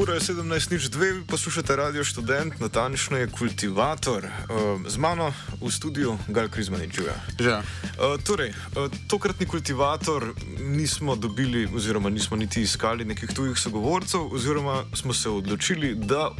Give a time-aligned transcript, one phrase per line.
[0.00, 4.24] Ura je 17.02, poslušate Radio Student, natančno je kultivator.
[4.24, 7.12] Uh, z mano v studiu Gal Krizmaničuja.
[7.38, 7.52] Že.
[7.52, 14.84] Uh, torej, uh, tokratni kultivator nismo dobili, oziroma nismo niti iskali nekih tujih sogovorcev, oziroma
[14.94, 16.30] smo se odločili, da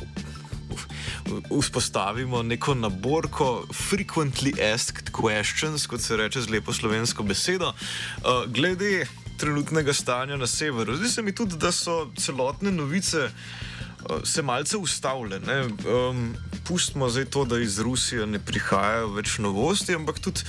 [1.61, 9.07] vzpostavimo neko naborko frequently asked questions, kot se reče z lepo slovensko besedo, uh, glede
[9.41, 10.97] trenutnega stanja na severu.
[10.97, 15.41] Zdi se mi tudi, da so celotne novice uh, se malce ustavile.
[15.41, 20.45] Um, pustimo zdaj to, da iz Rusije ne prihajajo več novosti, ampak tudi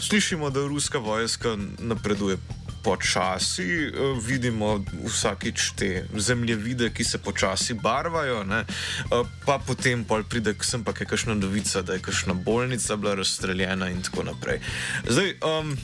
[0.00, 2.38] slišimo, da ruska vojska napreduje
[2.86, 8.62] počasi, eh, vidimo vsakič te zemljevide, ki se počasi barvajo, ne?
[8.62, 13.90] Eh, pa potem pol pride sem pa kakšna novica, da je kakšna bolnica bila razstreljena
[13.90, 14.60] in tako naprej.
[15.08, 15.76] Zdaj, um,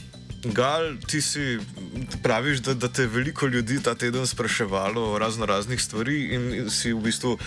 [0.43, 1.59] Gal, ti si
[2.23, 6.69] praviš, da, da te je veliko ljudi ta teden spraševalo o razno raznih stvarih in
[6.69, 7.37] si v bistvu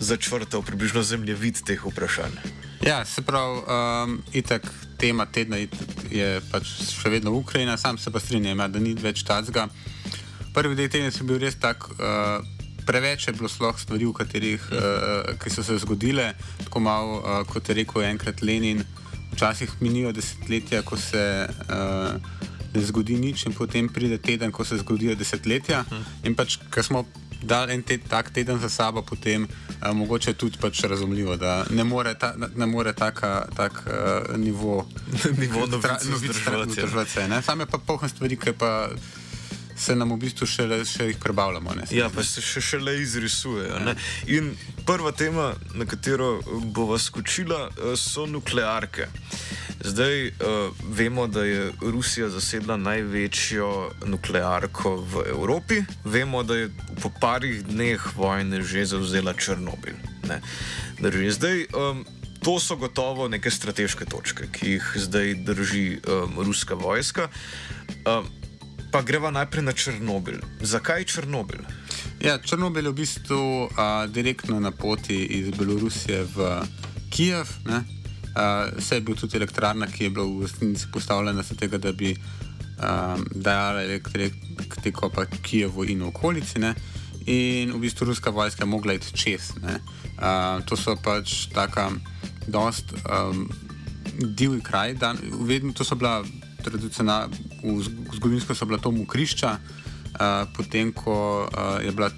[0.00, 2.38] začrtal približno zemljevid teh vprašanj.
[2.86, 5.56] Ja, se pravi, um, itak tema tedna
[6.10, 9.68] je pač še vedno Ukrajina, sam se pa strinjam, ja, da ni več tacga.
[10.54, 11.90] Prvi del tedna je bil res tak.
[11.98, 12.40] Uh,
[12.86, 17.68] Preveč je bilo sploh stvari, katerih, uh, ki so se zgodile, tako malo, uh, kot
[17.68, 18.84] je rekel enkrat Lenin.
[19.36, 22.16] Včasih minijo desetletja, ko se uh,
[22.74, 25.84] ne zgodi nič, in potem pride teden, ko se zgodijo desetletja.
[26.24, 27.04] In pač, ker smo
[27.44, 31.84] dali en te, tak teden za sabo, potem uh, mogoče tudi pač razumljivo, da ne
[31.84, 34.88] more, ta, ne more taka, tak uh, nivo,
[35.40, 36.08] nivo novic
[36.72, 37.28] zdržati.
[37.42, 38.88] Same pa pohne stvari, ki pa
[39.76, 41.74] se nam v bistvu še, le, še jih prebavljamo.
[41.76, 43.80] Ne, ja, pa se še, še le izrisujejo.
[43.84, 43.94] Ja.
[44.32, 44.54] In
[44.88, 46.38] prva tema, na katero
[46.72, 47.68] bo vas skočila,
[48.00, 49.10] so nuklearke.
[49.86, 53.68] Zdaj uh, vemo, da je Rusija zasedla največjo
[54.08, 56.70] nuklearko v Evropi, vemo, da je
[57.02, 60.00] po parih dneh vojne že zauzela Črnobil.
[61.30, 62.02] Zdaj, um,
[62.40, 67.28] to so gotovo neke strateške točke, ki jih zdaj drži um, ruska vojska.
[68.06, 68.26] Um,
[68.90, 70.40] Pa greva najprej na Črnobil.
[70.60, 71.60] Zakaj Črnobil?
[72.22, 73.42] Ja, Črnobil je v bistvu
[73.76, 76.62] a, direktno na poti iz Belorusije v
[77.10, 77.48] Kijev.
[78.76, 82.14] Vse je bil tudi elektrarna, ki je bila v resnici postavljena za tega, da bi
[82.14, 86.58] a, dajala elektriko pa Kijevu in okolici.
[86.58, 86.74] Ne?
[87.26, 89.52] In v bistvu ruska vojska je mogla iti čez.
[90.18, 91.90] A, to so pač taka
[92.46, 93.50] dost um,
[94.14, 94.94] divji kraj.
[94.94, 96.22] Dan, vedno, to so bila
[96.66, 97.34] tradicionalno,
[98.14, 102.10] zgodovinsko so bila to mokrišča, uh, potem ko uh, je bila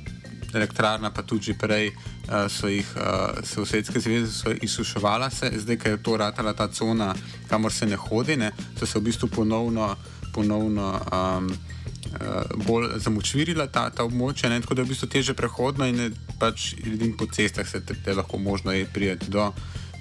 [0.55, 6.03] elektrarna, pa tudi prej uh, so jih uh, Sovjetske zveze izsuševala, se, zdaj, ker je
[6.03, 7.15] to ratala ta cona,
[7.49, 9.95] kamor se ne hodi, ne, so se v bistvu ponovno,
[10.35, 15.35] ponovno um, uh, bolj zamočvirila ta, ta območja, ne, tako da je v bistvu teže
[15.35, 19.53] prehodno in pač ljudem po cestah se te, te lahko možno je prijeti do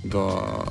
[0.09, 0.23] do,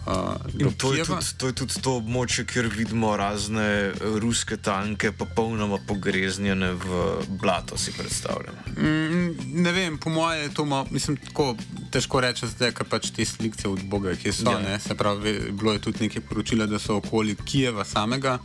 [0.07, 3.93] uh, do to, je tudi, to je tudi to območje, kjer vidimo razne
[4.23, 7.03] ruske tanke, popolnoma pogreznjene v
[7.41, 8.57] blato, si predstavljam.
[8.77, 11.55] Mm, ne vem, po mojem je to malo, mislim, tako
[11.93, 14.51] težko reči, zdaj, ker pač te slike od Boga, ki so.
[14.51, 14.79] Ja.
[14.81, 18.39] Se pravi, bilo je tudi nekaj poročila, da so okoli Kijeva samega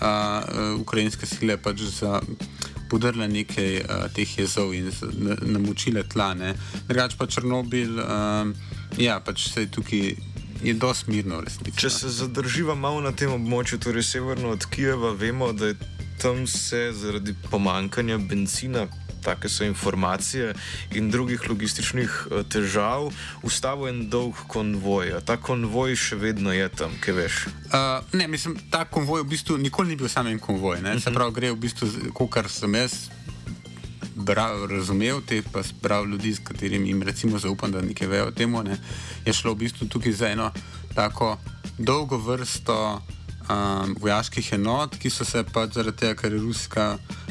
[0.00, 2.20] uh, ukrajinske sile pač za.
[2.86, 4.92] Podrla nekaj uh, teh jezov in
[5.42, 6.28] namočile tla.
[6.86, 10.16] Drugač pa Črnobil, uh, ja, pač se je tukaj
[10.62, 11.80] je dosti mirno, resnično.
[11.80, 15.76] Če se zadrživa malo na tem območju, torej severno od Kijeva, vemo, da je
[16.22, 18.86] tam se zaradi pomankanja benzina.
[19.26, 20.52] Take so informacije
[20.94, 23.08] in drugih logističnih uh, težav,
[23.42, 25.16] ustavil en dolg konvoj.
[25.26, 27.40] Ta konvoj še vedno je tam, kaj veš?
[27.66, 30.78] Uh, ne, mislim, ta konvoj v bistvu nikoli ni bil samo en konvoj.
[30.78, 31.02] Uh -huh.
[31.02, 31.18] Se mhm.
[31.18, 33.15] pravi, gre v bistvu, kot sem jaz
[34.26, 38.34] bral, razumel, te pa sprav ljudi, s katerimi jim recimo zaupam, da nekaj vejo o
[38.34, 38.78] tem, ne,
[39.26, 40.50] je šlo v bistvu tukaj za eno
[40.94, 41.36] tako
[41.78, 43.02] dolgo vrsto
[43.50, 46.86] um, vojaških enot, ki so se pač zaradi tega, ker je ruska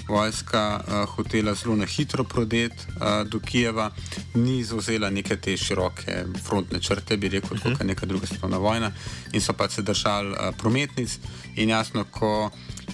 [0.08, 3.90] vojska uh, hotela zelo na hitro prodeti uh, do Kijeva,
[4.36, 8.92] ni zauzela neke te široke frontne črte, bi rekel, kot je neka druga svetovna vojna,
[9.34, 11.18] in so pač se držali uh, prometnic.
[11.56, 12.52] In jasno, ko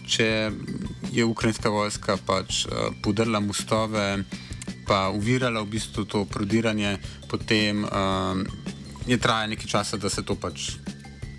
[0.08, 0.52] če
[1.12, 4.24] je ukrajinska vojska pač uh, podrla mostove,
[4.88, 6.98] pa uvirala v bistvu to prodiranje,
[7.30, 8.44] potem um,
[9.08, 10.76] je trajalo nekaj časa, da se to pač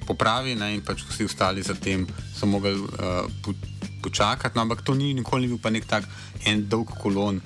[0.06, 3.54] popravi, ne, in pač vsi ostali za tem so mogli uh, po,
[4.02, 4.56] počakati.
[4.56, 6.08] No, ampak to ni nikoli ni bil pa nek tak
[6.46, 7.42] en dolg kolon.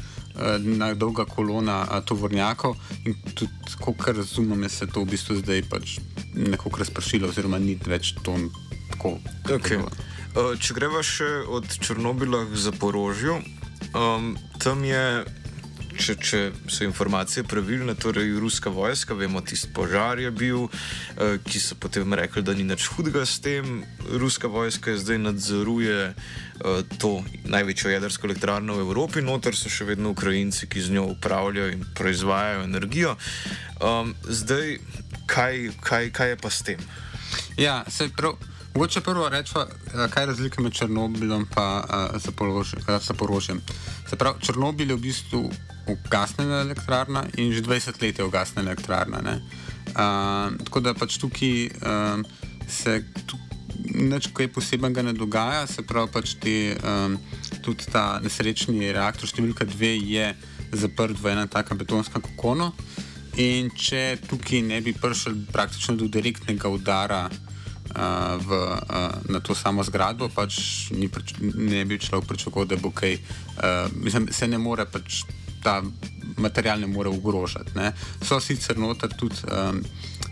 [0.60, 2.74] Na dolga kolona a, tovornjakov,
[3.08, 5.94] in tudi, kot razumem, se to v bistvu zdaj pač
[6.36, 8.36] nekako razpršilo, oziroma ni več to
[8.92, 9.14] tako.
[9.48, 9.80] Okay.
[9.80, 13.40] Uh, če greva še od Črnobila k Zaporožju,
[13.96, 15.24] um, tam je
[15.96, 21.60] če, če so informacije pravilne, torej ruska vojska, vemo, tisti požar je bil, eh, ki
[21.60, 23.84] so potem rekli, da ni nič hudega s tem.
[24.12, 30.12] Ruska vojska zdaj nadzoruje eh, to največjo jedrsko elektrarno v Evropi, noter so še vedno
[30.12, 33.16] Ukrajinci, ki z njo upravljajo in proizvajajo energijo.
[33.80, 34.78] Um, zdaj,
[35.26, 36.80] kaj, kaj, kaj je pa s tem?
[37.56, 38.36] Ja, se prav.
[38.76, 39.64] Mogoče prvo rečemo,
[40.10, 42.20] kaj je razlika med Črnobilom in
[43.00, 43.60] Zaporožjem.
[44.10, 45.50] Se pravi, Črnobil je v bistvu
[45.88, 49.18] ugasnjena elektrarna in že 20 let je ugasnjena elektrarna.
[49.24, 52.24] Uh, tako da pač tukaj um,
[52.68, 53.04] se
[53.94, 57.16] nič kaj posebnega ne dogaja, se pravi, pač te, um,
[57.64, 60.28] tudi ta nesrečni reaktor številka 2 je
[60.76, 62.74] zaprt v enem takem betonskem kokonu.
[63.40, 67.24] In če tukaj ne bi prišel praktično do direktnega udara
[67.90, 72.76] uh, v, uh, na to samo zgradbo, pač ni prič, ne bi človek pričakoval, da
[72.80, 75.24] bo kaj, uh, mislim, se ne more pač
[75.66, 75.82] ta
[76.36, 77.74] material ne more ogrožati.
[77.74, 77.92] Ne.
[78.22, 79.80] So sicer noter tudi um,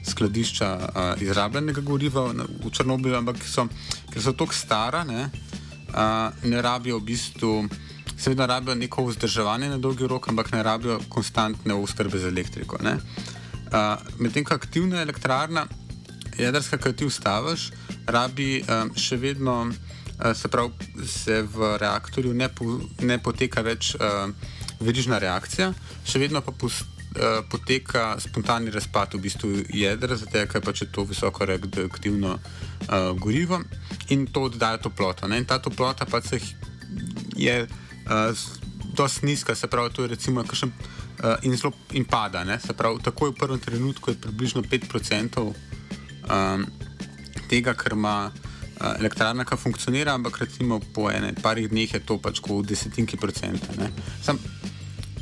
[0.07, 3.67] skladišča uh, izrabljenega goriva v Črnobilu, ampak so,
[4.13, 5.27] ker so tako stara, ne,
[5.91, 7.53] uh, ne rabijo v bistvu.
[8.15, 12.79] Seveda rabijo neko vzdrževanje na dolgi rok, ampak ne rabijo konstantne oskrbe z elektriko.
[12.79, 13.01] Uh,
[14.23, 15.67] Medtem ko aktivna elektrarna,
[16.39, 17.71] jedrska, ki ti ustaviš,
[18.07, 23.95] rabi um, še vedno, uh, se pravi, se v reaktorju ne, po, ne poteka več.
[23.99, 25.71] Uh, verižna reakcija,
[26.07, 31.07] še vedno pa pos, uh, poteka spontani razpad v bistvu jedra, zato je pač to
[31.09, 33.63] visoko reaktivno uh, gorivo
[34.11, 35.29] in to oddaja toploto.
[35.29, 35.41] Ne?
[35.43, 36.41] In ta toplota pa se
[37.37, 38.45] je uh,
[38.95, 40.73] dosti nizka, se pravi, to je recimo kakšen.
[41.47, 42.59] In zelo in pada, ne?
[42.61, 45.45] se pravi, takoj v prvem trenutku je približno 5%
[46.31, 46.67] um,
[47.49, 52.19] tega, kar ima uh, elektrarna, ki funkcionira, ampak recimo po enem, parih dneh je to
[52.19, 53.91] pač kot desetinki procenta.
[54.23, 54.41] Sam,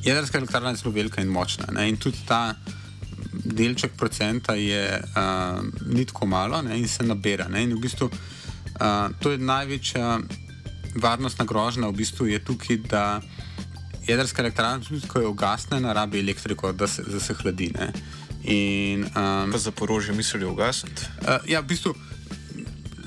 [0.04, 1.70] jedrska elektrarna je zelo velika in močna.
[1.72, 1.88] Ne?
[1.88, 2.54] In tudi ta
[3.32, 6.78] delček procenta je uh, ni tako malo ne?
[6.78, 7.48] in se nabira.
[7.48, 7.64] Ne?
[7.64, 10.18] In v bistvu uh, to je največja
[11.00, 13.04] varnostna grožnja, v bistvu je tukaj, da
[14.06, 17.70] jedrska elektrarna, tudi ko je ugasnjena, rabi elektriko, da se, da se hladi.
[17.78, 17.92] Ne?
[18.44, 21.06] In, um, pa za porožje mislijo ugasniti?
[21.20, 21.94] Uh, ja, v bistvu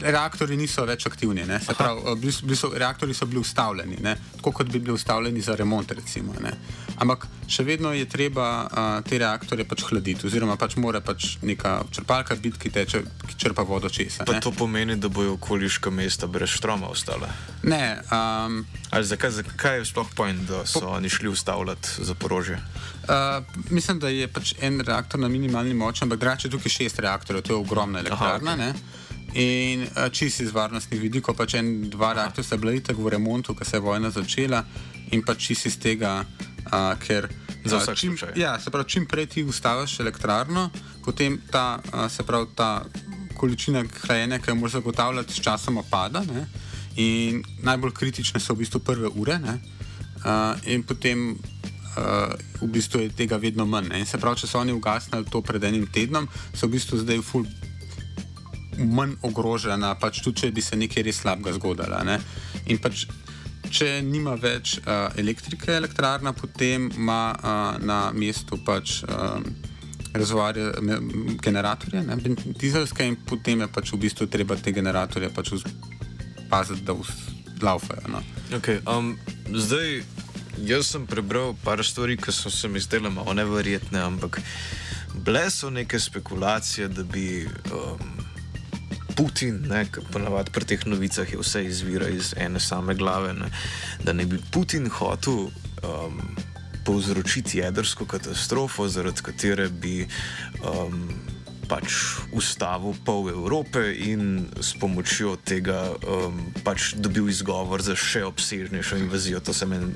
[0.01, 1.45] reaktori niso več aktivni.
[1.77, 4.15] Prav, bili so, reaktori so bili ustavljeni, ne?
[4.37, 5.91] tako kot bi bili ustavljeni za remont.
[5.91, 6.33] Recimo,
[6.97, 11.85] Ampak še vedno je treba uh, te reaktorje pač hladiti, oziroma pač mora pač neka
[11.93, 14.25] črpalka biti, ki, teče, ki črpa vodo česa.
[14.25, 17.29] Pa to pomeni, da bojo okoliška mesta brez štroma ostale.
[17.63, 18.01] Ne.
[18.09, 22.59] Um, zakaj, zakaj je sploh pojem, da so po, oni šli ustavljati za porožje?
[23.05, 27.45] Uh, mislim, da je pač en reaktor na minimalni moči, ampak drugače tukaj šest reaktorjev,
[27.45, 28.57] to je ogromna elektrarna.
[28.57, 29.03] Aha, okay.
[29.35, 33.53] In uh, čisto iz varnostnih vidikov, pač en, dva reaktorja sta bila itak v remontu,
[33.53, 34.63] ko se je vojna začela,
[35.11, 36.21] in pač čisto iz tega,
[36.65, 37.29] uh, ker.
[37.65, 40.69] Za vsak čim, ja, se pravi, čim prej ti ustaviš elektrarno,
[41.05, 41.79] potem ta,
[42.09, 42.85] se pravi, ta
[43.37, 46.21] količina hlajenja, ki jo moraš zagotavljati, s časom pada.
[46.29, 46.45] Ne?
[46.95, 53.15] In najbolj kritične so v bistvu prve ure, uh, in potem uh, v bistvu je
[53.17, 53.89] tega vedno manj.
[53.89, 53.99] Ne?
[53.99, 57.19] In se pravi, če so oni ugasnili to pred enim tednom, so v bistvu zdaj
[57.19, 57.49] v full
[58.77, 61.99] manj ogrožena, pač tudi če bi se nekaj res slabega zgodilo.
[62.67, 63.05] In pač,
[63.71, 69.01] če nima več uh, elektrike, elektrarna, potem ima uh, na mestu pač.
[69.03, 69.39] Uh,
[70.15, 70.69] Razvarje
[71.43, 72.15] generatorje, ne,
[72.55, 75.49] dizelske, in potem je pač v bistvu treba te generatorje pač
[76.47, 78.13] paziti, da vzlaufajo.
[78.13, 78.21] No.
[78.55, 79.17] Okay, um,
[79.51, 80.05] zdaj,
[80.63, 84.39] jaz sem prebral par stvari, ki so se mi zdele malo neverjetne, ampak
[85.25, 87.43] bile so neke spekulacije, da bi.
[87.75, 88.34] Um,
[89.15, 89.63] Putin,
[90.11, 93.49] ponavadi pri teh novicah je vse izvira iz ene same glave, ne,
[94.03, 96.19] da ne bi Putin hotel um,
[96.85, 100.05] povzročiti jedrsko katastrofo, zaradi katere bi
[100.61, 101.09] um,
[101.65, 101.97] pač
[102.31, 109.41] ustavil pol Evrope in s pomočjo tega um, pač dobil izgovor za še obsežnejšo invazijo.
[109.41, 109.93] To se meni.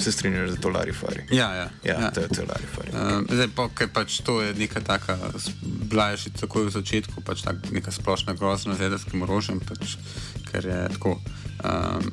[0.00, 1.24] Se strinjaš, da je to Larifari?
[1.30, 1.68] Ja, ja.
[1.84, 2.10] ja, ja.
[2.10, 2.90] to je, to je Larifari.
[2.92, 5.18] Uh, zdaj, pa, ker pač to je neka taka,
[5.62, 9.98] bila je že takoj v začetku, pač tak, neka splošna grozna z jedrskim orožjem, pač,
[10.48, 11.20] ker je tako.
[11.60, 12.10] Um,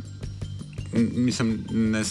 [0.93, 2.03] mislim, da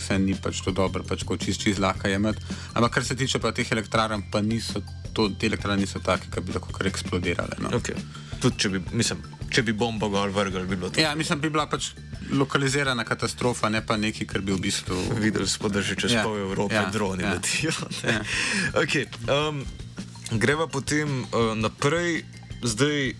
[0.00, 2.42] se ni pač to dobro, pač ko čist čist lahko jemati.
[2.74, 4.82] Ampak kar se tiče pa teh elektrarn, pa niso,
[5.12, 7.58] to, te elektrarne niso take, ki bi lahko kar eksplodirale.
[7.62, 7.72] No.
[7.78, 7.98] Okay.
[8.40, 11.00] Tudi če bi, mislim, če bi bombo gor vrgel, bi bilo to.
[11.00, 11.92] Ja, mislim, bi bila pač
[12.30, 14.96] lokalizirana katastrofa, ne pa nekaj, kar bi v bistvu.
[15.20, 17.32] Videli smo, da že čez Ja, pol Evrope ja, droni ja.
[17.32, 17.72] letijo.
[18.02, 18.20] Ja.
[18.82, 19.64] okay, um,
[20.38, 22.24] greva potem uh, naprej.
[22.62, 23.12] Zdaj,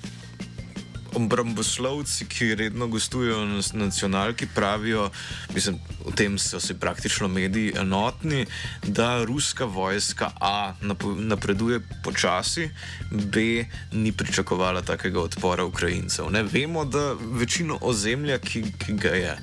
[1.16, 5.11] obramboslovci, ki redno gostujejo na nacionalki, pravijo,
[5.54, 8.46] mislim, o tem so si praktično mediji enotni,
[8.82, 10.75] da ruska vojska A
[11.18, 12.70] napreduje počasi,
[13.11, 16.30] B ni pričakovala takega odpora Ukrajincev.
[16.30, 16.42] Ne?
[16.42, 19.38] Vemo, da večino ozemlja, ki, ki ga je.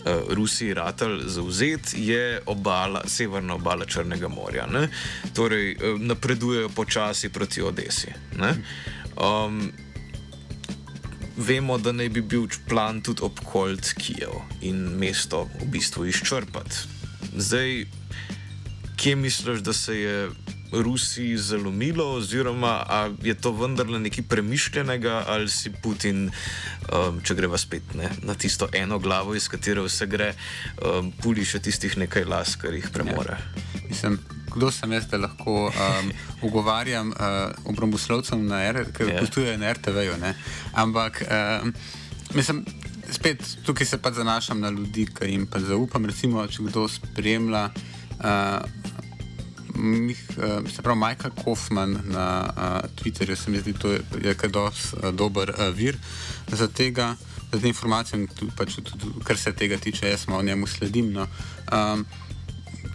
[0.00, 4.66] Uh, Rusiji ratal zauzet, je obala, severna obala Črnega morja.
[4.66, 4.88] Ne?
[5.34, 8.08] Torej, uh, napredujejo počasi proti Odesi.
[9.20, 9.68] Um,
[11.40, 16.86] vemo, da naj bi bil plan tudi obkolt Kijev in mesto v bistvu izčrpati.
[17.36, 17.84] Zdaj,
[18.96, 20.30] kje misliš, da se je
[20.72, 22.84] Rusiji zalomilo, oziroma
[23.22, 28.68] je to vendarle nekaj premišljenega, ali si Putin, um, če greva spet ne, na tisto
[28.72, 30.34] eno glavo, iz katere vse gre,
[30.78, 33.40] um, puli še tistih nekaj las, kar jih premore.
[33.88, 34.20] Mislim,
[34.54, 39.08] kdo sem jaz, da lahko um, ugovarjam uh, obramboslovcem, ki Ja.
[39.08, 39.20] yeah.
[39.20, 40.16] potujejo na RTV-ju.
[40.20, 40.34] ne.
[40.72, 41.22] Ampak,
[41.62, 41.72] um,
[42.34, 42.64] mislim,
[43.12, 46.06] spet tukaj se pa zanašam na ljudi, ki jim pa zaupam.
[46.06, 47.70] Recimo, če kdo spremlja.
[48.20, 48.60] Uh,
[49.80, 54.34] Mih, uh, se pravi, Majka Kaufman na uh, Twitterju, se mi zdi, da je, je
[54.34, 55.96] kar dosti uh, dober uh, vir
[56.52, 57.14] za, tega,
[57.52, 58.26] za te informacije,
[58.58, 61.12] pač, tudi, kar se tega tiče, jaz malo njemu sledim.
[61.12, 61.26] No.
[61.72, 62.04] Um,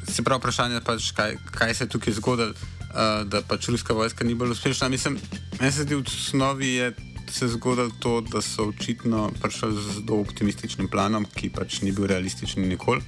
[0.08, 3.94] se pravi, vprašanje je, pač, kaj, kaj se je tukaj zgodilo, uh, da pač ruska
[3.94, 4.90] vojska ni bolj uspešna.
[4.90, 5.20] Mislim,
[5.60, 6.94] meni se zdi, v osnovi je
[7.32, 12.08] se zgodilo to, da so očitno prišli z zelo optimističnim planom, ki pač ni bil
[12.08, 13.02] realističen nikoli.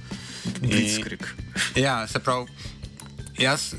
[0.60, 1.24] Blitzkrieg.
[1.76, 2.46] Ja, se pravi,
[3.38, 3.74] jaz,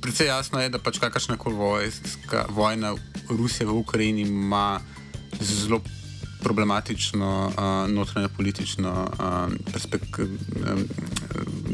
[0.00, 2.94] predvsej jasno je, da pač kakršna koli vojska, vojna
[3.28, 4.80] Rusije v Ukrajini ima
[5.40, 5.82] zelo
[6.42, 10.84] problematično uh, notranje politično um, perspek, um,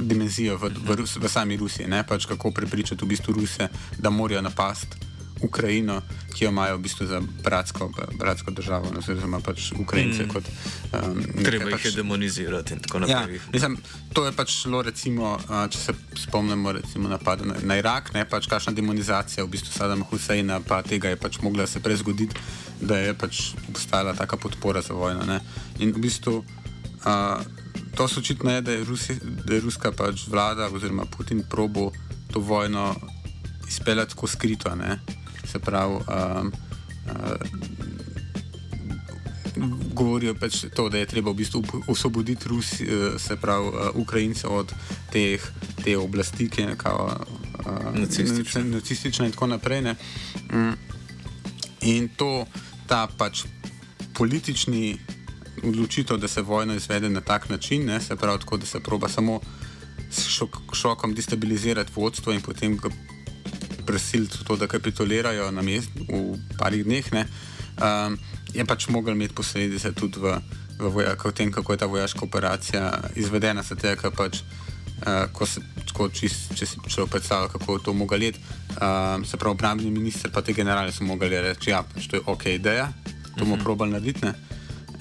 [0.05, 1.89] dimenzijo v, v, Rus- v sami Rusiji.
[1.89, 2.05] Ne?
[2.05, 3.69] Pač kako prepričati v bistvu Ruse,
[3.99, 4.97] da morajo napasti
[5.43, 5.99] Ukrajino,
[6.33, 10.25] ki jo imajo v bistvu za bratsko, bratsko državo, no, oziroma pač Ukrajince.
[10.25, 10.31] Mm.
[10.31, 10.47] Kot,
[10.95, 13.41] um, Treba jih je pač- demonizirati in tako Ja, naprej.
[13.53, 13.77] mislim,
[14.13, 18.25] to je pač šlo, recimo, a, če se spomnimo recimo, napada na, na Irak, ne
[18.25, 22.39] pač kakšna demonizacija v bistvu Sadama Huseina, pa tega je pač mogla se prej zgoditi,
[22.81, 25.27] da je pač obstajala taka podpora za vojno.
[25.27, 25.41] Ne.
[25.79, 26.41] In v bistvu
[27.05, 27.41] a,
[27.95, 31.91] to so očitno je, da je, Rusi, da je ruska pač vlada oziroma Putin probo
[32.33, 32.95] to vojno
[33.69, 34.75] izpeljati tako skrito.
[34.75, 34.99] Ne.
[35.53, 36.53] Se pravi, um,
[39.93, 44.47] govorijo pač to, da je treba v bistvu osvoboditi Rusi, eh, se pravi uh, Ukrajince
[44.47, 44.73] od
[45.13, 45.43] teh,
[45.85, 48.65] te oblasti, ki je nekako uh, Nacistične.
[48.65, 49.83] nacistična in tako naprej.
[49.83, 49.95] Ne.
[50.53, 50.73] Mm.
[51.81, 52.47] In to,
[52.87, 53.45] ta pač
[54.15, 54.99] politični
[55.63, 59.09] odločitev, da se vojno izvede na tak način, ne, se pravi tako, da se proba
[59.09, 59.41] samo
[60.11, 62.89] s šok, šokom destabilizirati vodstvo in potem ga
[63.87, 67.27] prisiliti v to, da kapitulirajo na mestu v parih dneh, ne,
[67.79, 68.19] um,
[68.55, 70.39] je pač mogel imeti posledice tudi v,
[70.79, 74.43] v, vojak, v tem, kako je ta vojaška operacija izvedena, zato ker pač.
[75.05, 75.61] Uh, ko se,
[75.93, 78.39] ko čist, če si človek predstavlja, kako je to mogel let,
[78.79, 82.23] uh, se pravi, obrambni minister, pa te generale so mogli reči, ja, pač to je
[82.25, 82.87] ok ideja,
[83.35, 83.65] to bomo mm -hmm.
[83.65, 84.25] probali narediti.
[84.25, 84.33] Ne?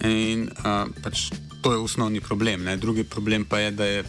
[0.02, 1.30] In uh, pač
[1.62, 2.64] to je osnovni problem.
[2.64, 2.78] Ne?
[2.78, 4.04] Drugi problem pa je, da je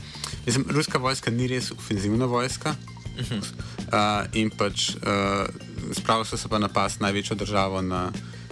[0.46, 2.74] mislim, ruska vojska ni res ofenzivna vojska.
[3.14, 5.46] Uh, in pač uh,
[5.94, 8.08] spravili so se pa napast največjo državo na,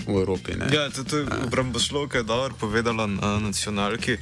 [0.06, 0.54] v Evropi.
[0.54, 0.70] Ne?
[0.70, 4.16] Ja, to, je obramboslovka je dobro povedala na nacionalki,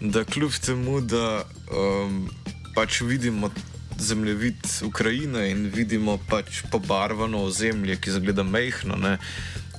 [0.00, 2.28] da kljub temu, da um,
[2.74, 3.50] pač vidimo
[3.98, 9.18] zemljevid Ukrajine in vidimo pač pobarvano ozemlje, ki zgleda mehko, ne,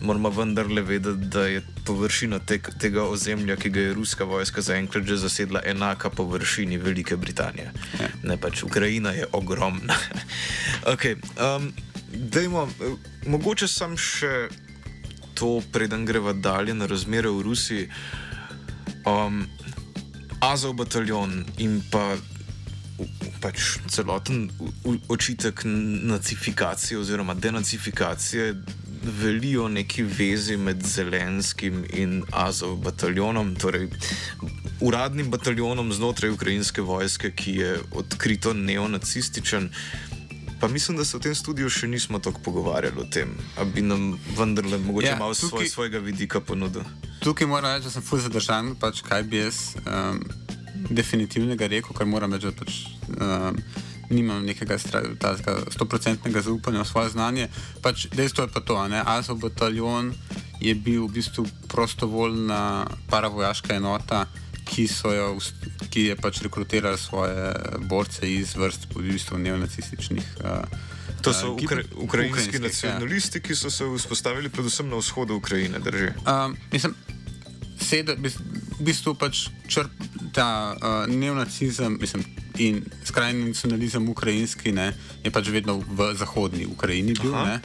[0.02, 5.06] moramo vendarle vedeti, da je površina te, tega ozemlja, ki ga je ruska vojska zaenkrat
[5.06, 7.72] že zasedla, enaka površini Velike Britanije.
[8.00, 8.10] Ja.
[8.24, 9.96] Ne, pač Ukrajina je ogromna.
[10.94, 11.72] okay, um,
[12.12, 12.68] dejmo,
[13.28, 14.48] mogoče sem še
[15.34, 17.90] to, preden greva dalje na razmere v Rusiji.
[19.06, 19.46] Um,
[20.44, 22.16] Azov bataljon in pa
[23.42, 24.50] pač celoten
[25.12, 25.64] očitek
[26.04, 28.56] nacifikacije oziroma denacifikacije
[29.04, 33.90] velijo neki vezi med Zelenskim in Azov bataljonom, torej
[34.82, 39.70] uradnim bataljonom znotraj ukrajinske vojske, ki je odkrito neonacističen.
[40.60, 43.82] Pa mislim, da se v tem studiu še nismo tako pogovarjali o tem, da bi
[43.82, 46.84] nam vendarle mogoče Ja, malo tukaj- svoj, svojega vidika ponudil.
[47.20, 50.24] Tukaj moram reči, da sem fuz zadržan, pač kaj bi jaz um,
[50.90, 52.80] definitivnega rekel, ker moram reči, da pač,
[53.20, 53.60] um,
[54.14, 54.78] nimam nekega
[55.74, 57.50] stoprocentnega zaupanja v svoje znanje.
[57.82, 60.14] Pač dejstvo je pa to, da Azov bataljon
[60.62, 64.26] je bil v bistvu prostovoljna paravojaška enota,
[64.64, 65.28] ki, so jo,
[65.92, 67.52] ki je pač rekrutirala svoje
[67.90, 70.28] borce iz vrst v bistvu neonacističnih.
[70.40, 70.92] Uh,
[71.24, 72.62] To so ukra ukrajinski ja.
[72.62, 76.12] nacionalisti, ki so se vzpostavili predvsem na vzhodu Ukrajine, drži.
[76.28, 76.96] Um, mislim,
[77.80, 78.40] sede, bis-
[78.84, 79.92] v bistvu pač črp
[80.36, 82.28] ta uh, neonacizem mislim,
[82.60, 84.92] in skrajni nacionalizem ukrajinski ne,
[85.24, 87.32] je pač vedno v zahodni Ukrajini bil.
[87.32, 87.46] Aha.
[87.48, 87.56] Ne,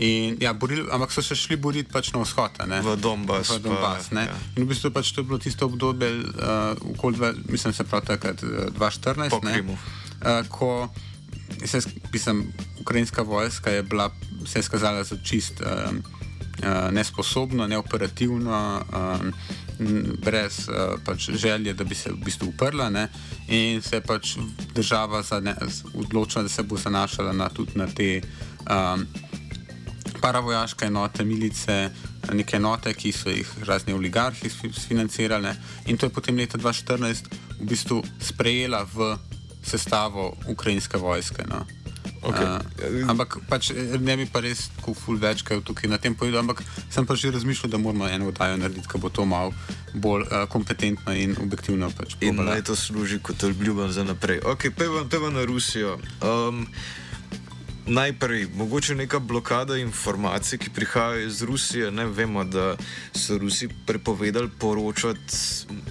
[0.00, 2.56] in, ja, borili, ampak so se šli boriti pač na vzhod.
[2.64, 4.24] Ne, V Donbass V Donbass, pa, ne.
[4.32, 4.36] ja.
[4.56, 8.08] In v bistvu pač to je bilo tisto obdobje, uh, okoli dva, mislim, se pravi
[8.16, 9.28] takrat uh, 2014.
[9.28, 9.76] Po ne, Krimu.
[9.76, 10.88] Uh, ko
[11.68, 12.48] se, mislim,
[12.80, 14.08] ukrajinska vojska je bila,
[14.48, 16.00] se je skazala za čist um,
[16.64, 19.32] uh, nesposobno, neoperativno, um,
[20.18, 22.90] brez uh, pač želje, da bi se v bistvu uprla.
[22.90, 23.08] Ne?
[23.48, 24.36] In se je pač
[24.74, 25.22] država
[25.68, 28.20] z- odločila, da se bo zanašala na, tudi na te.
[28.70, 29.06] Um,
[30.22, 31.90] Paravojaške enote, milice,
[32.32, 34.50] neke enote, ki so jih razni oligarhi
[35.40, 35.56] ne.
[35.86, 37.26] in to je potem leta 2014
[37.58, 39.16] v bistvu sprejela v
[39.64, 41.42] sestavo ukrajinske vojske.
[41.50, 41.66] No.
[42.22, 42.46] Okej.
[42.46, 46.14] Uh, ampak pač eh, ne bi pa res tako ful več kaj tukaj na tem
[46.14, 49.50] povedal, ampak sem pa že razmišljal, da moramo eno oddajo narediti, ki bo to malo
[49.94, 51.90] bolj uh, kompetentno in objektivno.
[51.90, 54.38] Pač In naj to služi kot obljuba za naprej.
[54.46, 55.98] Ok, peva, peva na Rusijo.
[56.22, 56.66] Um,
[57.86, 61.90] najprej, mogoče neka blokada informacij, ki prihajajo iz Rusije.
[61.90, 62.76] Ne vemo, da
[63.14, 65.34] so Rusi prepovedali poročati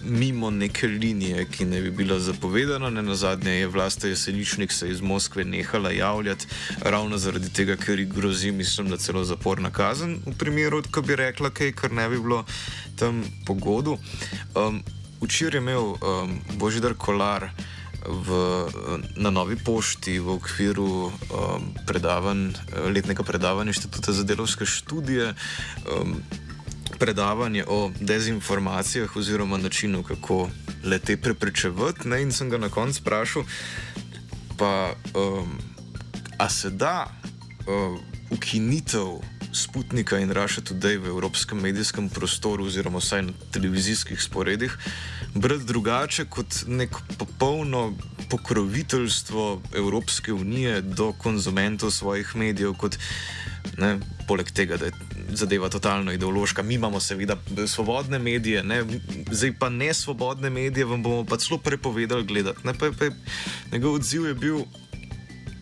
[0.03, 2.89] mimo neke linije, ki ne bi bila zapovedana.
[2.89, 6.47] Ne na zadnje je vlasta Jeseničnik se iz Moskve nehala javljati,
[6.81, 11.15] ravno zaradi tega, ker ji grozi, mislim, da celo zaporna kazen, v primeru, ko bi
[11.15, 12.45] rekla kaj, kar ne bi bilo
[12.95, 13.97] tam pogodu.
[14.55, 14.83] Um,
[15.21, 17.49] Včeraj je imel um, Božidar Kolar
[18.05, 18.29] v,
[19.15, 21.13] na Novi pošti v okviru um,
[21.87, 22.57] predavanj,
[22.89, 25.33] letnega predavanja Inštituta za delovske študije.
[25.85, 26.21] Um,
[26.99, 30.49] Predavanje o dezinformacijah oziroma načinu, kako
[30.83, 32.07] le te preprečevati.
[32.07, 32.21] Ne?
[32.21, 33.43] In sem ga na koncu vprašal,
[34.57, 35.57] pa um,
[36.37, 37.07] a se da
[37.65, 37.97] uh,
[38.29, 44.77] ukinitev Sputnika in Russia Today v evropskem medijskem prostoru, oziroma vsaj na televizijskih sporedih,
[45.35, 47.93] brati drugače kot nek popolno
[48.29, 52.97] pokroviteljstvo Evropske unije do konzumentov svojih medijev, kot
[53.77, 54.91] ne, poleg tega, da je
[55.33, 56.63] zadeva totalno ideološka.
[56.63, 58.83] Mi imamo seveda svobodne medije, ne,
[59.31, 62.59] zdaj pa ne svobodne medije, vam bomo pa celo prepovedali gledati.
[62.63, 63.15] Ne, pa, pa, je-
[63.71, 64.59] njegov odziv je bil,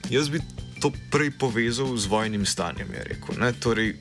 [0.09, 0.41] jaz bi
[0.81, 3.35] to prej povezal z vojnim stanjem, je rekel.
[3.39, 3.53] Ne?
[3.53, 3.95] Torej,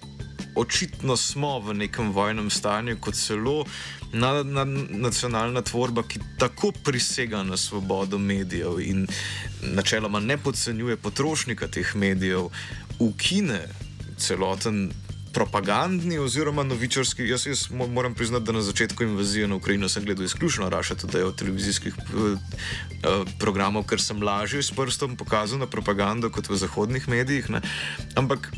[0.58, 3.64] očitno smo v nekem vojnem stanju, kot celo
[4.12, 9.06] na, na, nacionalna tvorba, ki tako prisega na svobodo medijev in
[9.62, 12.48] načeloma ne podcenjuje potrošnika teh medijev,
[12.98, 13.60] ukine
[14.18, 14.90] celoten.
[15.28, 17.22] Propagandni oziroma novičarski.
[17.28, 20.94] Jaz, jaz mo- moram priznati, da na začetku invazije na Ukrajino sem gledal izključno Raša,
[20.94, 22.38] tudi od televizijskih eh,
[23.02, 27.50] eh, programov, ker sem lažje s prstom pokazal na propagando kot v zahodnih medijih.
[27.50, 27.60] Ne.
[28.16, 28.50] Ampak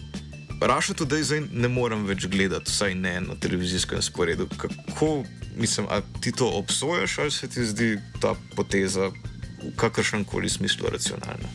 [0.61, 4.49] Raša tudi zdaj ne morem več gledati, vsaj ne na televizijskem sporedu.
[4.57, 5.25] Kako,
[5.57, 10.89] mislim, a ti to obsojaš ali se ti zdi ta poteza v kakršnem koli smislu
[10.93, 11.49] racionalna?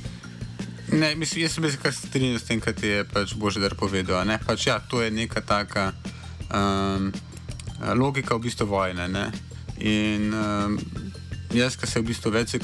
[0.91, 4.26] Ne, mislim, jaz sem se kar strinjal s tem, kar ti je pač Božidar povedal.
[4.26, 4.39] Ne?
[4.48, 5.94] Pač, ja, to je neka taka
[6.50, 7.12] um,
[7.98, 9.08] logika v bistvu vojne.
[9.08, 9.30] Ne?
[9.82, 10.78] In um,
[11.54, 12.58] jaz, ki se v bistvu več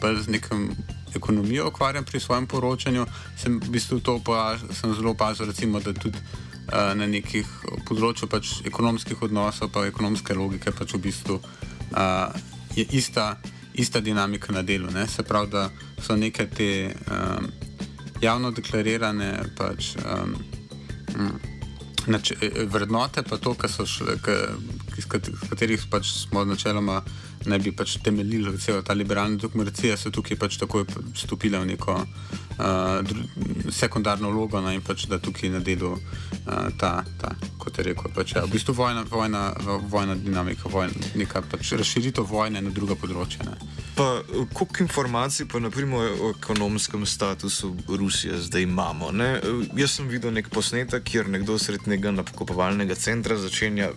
[0.00, 0.70] bolj z nekim
[1.16, 4.20] ekonomijo ukvarjam pri svojem poročanju, sem, v bistvu to
[4.72, 7.46] sem zelo opazil, recimo, da tudi uh, na nekih
[7.88, 12.34] področju pač ekonomskih odnosov, pa ekonomske logike, pač v bistvu uh,
[12.76, 13.36] je ista
[13.74, 14.90] ista dinamika na delu.
[14.90, 15.06] Ne?
[15.08, 15.70] Se pravi, da
[16.02, 17.46] so neke te um,
[18.20, 20.34] javno deklarirane pač, um,
[21.16, 21.40] um,
[22.06, 22.32] nač,
[22.66, 24.36] vrednote, pa to, kar so šle, k,
[25.08, 27.02] k, katerih pač smo načeloma
[27.46, 30.84] naj bi pač temeljili celo ta liberalna demokracija, so tukaj pač takoj
[31.16, 37.04] stopile v neko uh, sekundarno vlogo no, in pač da tukaj na delu uh, ta,
[37.20, 39.44] ta, kot je rekel, pač, ja, v bistvu vojna, vojna,
[39.88, 43.48] vojna dinamika, vojna, neka pač razširitev vojne na druga področja.
[43.48, 43.79] Ne.
[44.00, 49.10] Pa koliko informacij pa naprimer o ekonomskem statusu Rusije zdaj imamo?
[49.12, 49.40] Ne?
[49.76, 53.90] Jaz sem videl nek posnetek, kjer nekdo sred nekega nakupovalnega centra začenja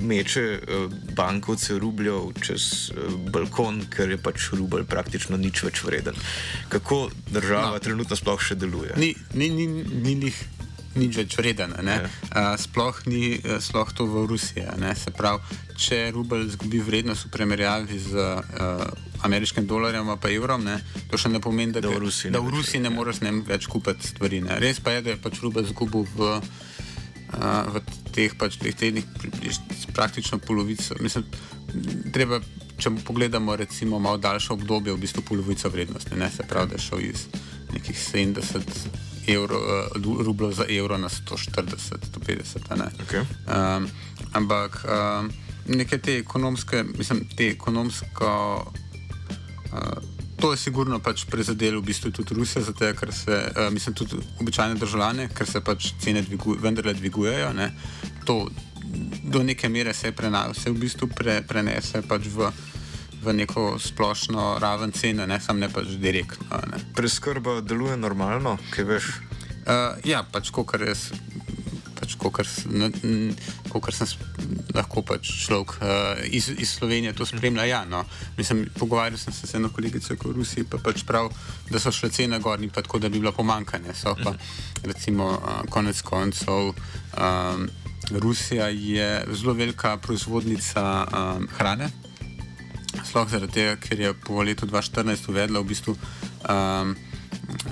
[0.00, 6.18] meče eh, bankovce rubljev čez eh, balkon, ker je pač rubelj praktično nič več vreden.
[6.68, 7.84] Kako država no.
[7.86, 8.98] trenutno sploh še deluje?
[8.98, 9.68] Ni, ni, ni,
[10.02, 10.42] ni lih
[10.98, 11.76] nič več vreden.
[11.78, 14.66] Uh, sploh ni eh, sploh to v Rusiji.
[14.98, 20.78] Se pravi, če rubelj izgubi vrednost v primerjavi z uh, ameriškim dolarjem pa evrom, ne,
[21.10, 23.20] to še ne pomeni, da, Da v ga- Rusiji ne da v Rusiji ne moreš
[23.20, 24.40] ne, več kupiti stvari.
[24.40, 24.58] Ne.
[24.58, 26.40] Res pa je, da je pač rubelj izgubil v.
[27.30, 27.78] V
[28.10, 29.04] teh pač dveh tednih
[29.94, 30.96] praktično polovico.
[30.98, 31.22] Mislim,
[32.12, 32.40] treba,
[32.74, 36.16] če pogledamo recimo malo daljše obdobje, v bistvu polovico vrednosti.
[36.18, 36.26] Ne?
[36.30, 37.26] Se pravi, da je šel iz
[37.70, 38.66] nekih 70
[39.28, 39.94] evrov, uh,
[40.26, 42.66] rublov za evro na 140, 150.
[42.68, 42.90] a ne.
[43.06, 43.22] Okay.
[43.46, 43.86] Um,
[44.32, 45.30] ampak um,
[45.70, 48.72] neke te ekonomske, mislim, te ekonomsko.
[50.40, 54.16] To je sigurno pač prizadelo v bistvu tudi Rusijo, zato ker se, uh, mislim, tudi
[54.40, 57.52] običajne državljane, ker se pač cene dvigu, vendarle dvigujejo.
[57.52, 57.70] Ne.
[58.24, 58.48] To
[59.22, 62.48] do neke mere se, prena, se v bistvu pre, prenese pač v,
[63.22, 66.62] v neko splošno raven cene, ne samo ne pač direktno.
[66.72, 66.80] Ne.
[66.96, 69.10] Preskrba deluje normalno, kaj veš?
[69.60, 71.10] Uh, ja, pač kot res.
[72.20, 74.18] Kakor sem
[74.74, 77.64] lahko pač človek uh, iz, iz Slovenije to spremlja.
[77.64, 78.04] Ja, no.
[78.36, 81.30] Mislim, pogovarjal sem se z eno kolegico v Rusiji, pa pač prav,
[81.70, 83.94] da so šle cene gor, ni pa tako, da bi bilo pomankanje.
[83.94, 84.34] So pa
[84.84, 86.74] recimo uh, konec koncev.
[87.16, 87.68] Um,
[88.10, 91.90] Rusija je zelo velika proizvodnica um, hrane,
[93.06, 95.94] sploh zaradi tega, ker je po letu 2014 uvedla v bistvu.
[96.50, 96.96] Um,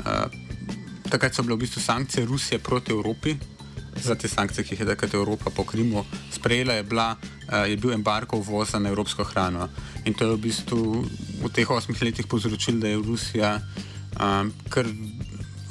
[0.06, 0.26] uh,
[1.10, 3.34] takrat so bile v bistvu sankcije Rusije proti Evropi,
[3.96, 7.16] za te sankcije, ki jih je takrat Evropa po Krimu sprejela, je, bila,
[7.48, 9.68] uh, je bil embargo uvoza na evropsko hrano.
[10.04, 11.04] In to je v bistvu
[11.42, 13.60] v teh osmih letih povzročilo, da je Rusija
[14.20, 14.86] um, kar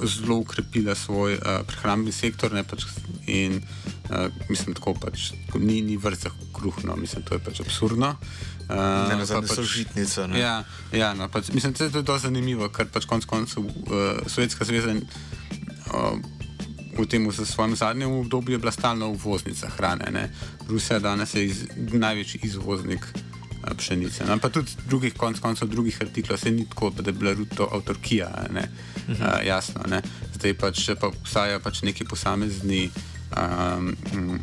[0.04, 2.54] zelo ukrepila svoj uh, prehrambni sektor.
[2.54, 2.86] Ne, pač,
[3.28, 3.62] in
[4.10, 8.16] uh, mislim, tako pač ni, ni vrsta kruh, no, mislim, to je pač absurdno.
[8.18, 10.28] Uh, Ne, pa nazadnje so žitnice.
[10.28, 10.40] Ne?
[10.40, 14.20] Ja, ja no, pač, mislim, da je to dosti zanimivo, ker pač konec koncev uh,
[14.28, 16.20] Sovjetska zveza uh,
[16.98, 20.12] v tem v svojem zadnjem obdobju je bila stalna uvoznica hrane.
[20.12, 20.30] Ne.
[20.70, 24.26] Rusija danes je iz, največji izvoznik uh, pšenice.
[24.26, 27.70] No, pa tudi drugih konc koncev drugih artiklov, se ni tako, da je bila to
[27.72, 28.70] avtorkija, ne,
[29.08, 29.82] uh, jasno.
[29.88, 30.02] Ne.
[30.36, 32.90] Zdaj pač, pa obstajajo pač neki posamezni.
[33.38, 34.40] Um,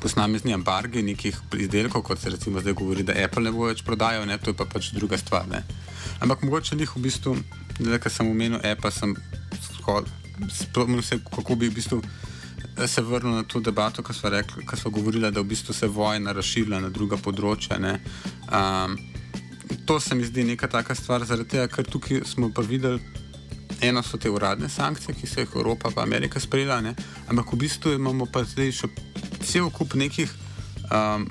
[0.00, 4.26] posamezni embargi nekih izdelkov, kot se recimo zdaj govori, da Apple ne bo več prodajal,
[4.28, 5.48] ne, to je pa pač druga stvar.
[5.50, 5.64] Ne.
[6.20, 7.36] Ampak mogoče njih v bistvu,
[7.80, 9.16] da kar sem omenil, Apple sem
[10.50, 12.00] spomnil se, kako bi v bistvu
[12.78, 15.74] eh, se vrnil na to debato, ko smo, rekli, ko smo govorili, da v bistvu
[15.74, 17.78] se vojna razširila na druga področja.
[17.78, 17.98] Ne.
[18.50, 18.98] Um,
[19.86, 23.00] to se mi zdi neka taka stvar, zaradi tega, ker tukaj smo pa videli.
[23.82, 26.94] Eno so te uradne sankcije, ki so jih Evropa in Amerika sprejela, ne?
[27.28, 28.88] ampak v bistvu imamo pa zdaj še
[29.44, 30.32] cel kup nekih,
[30.88, 31.26] um,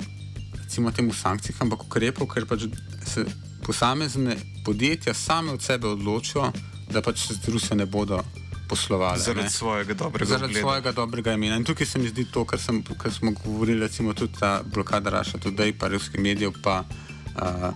[0.60, 2.68] recimo, temu sankcij, ampak ukrepov, ker pač
[3.02, 3.26] se
[3.66, 6.52] posamezne podjetja same od sebe odločijo,
[6.94, 8.22] da pač z Rusijo ne bodo
[8.68, 9.20] poslovali.
[9.20, 9.50] Zaradi ne.
[9.50, 10.60] svojega dobrega Zaradi ugleda.
[10.60, 11.56] svojega dobrega imena.
[11.56, 15.10] In tukaj se mi zdi to, kar, sem, kar smo govorili, recimo tudi ta blokada
[15.10, 17.74] Raša, tudi pa ruskih medijev, pa uh,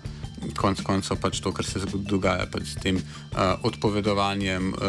[0.57, 4.79] konec koncev pač to, kar se dogaja pač s tem uh, odpovedovanjem uh,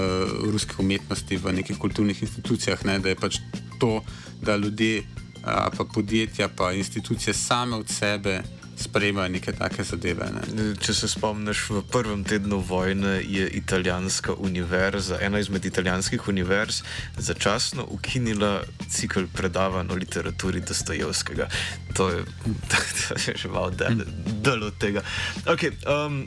[0.52, 3.40] ruske umetnosti v nekih kulturnih institucijah, ne, da je pač
[3.80, 4.00] to,
[4.42, 8.42] da ljudje, uh, pa podjetja, pa institucije same od sebe
[8.80, 10.26] sprejemajo neke take zadeve.
[10.34, 10.64] Ne.
[10.80, 16.82] Če se spomniš, v prvem tednu vojne je italijanska univerza, ena izmed italijanskih univerz,
[17.18, 21.48] začasno ukinila cikl predavanj o literaturi Dostojevskega.
[21.96, 22.24] To je,
[22.70, 24.04] to je že malo del,
[24.42, 25.04] del od tega.
[25.46, 26.24] Okay, um,